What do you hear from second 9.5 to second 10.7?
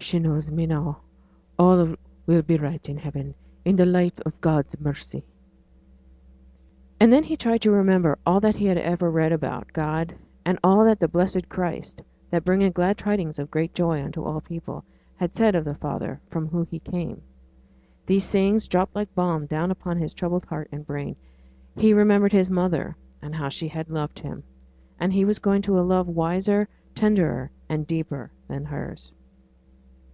God, and